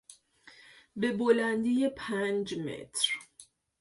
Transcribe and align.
به 0.95 1.11
بلندی 1.13 1.89
پنج 1.97 2.57
متر 2.59 3.11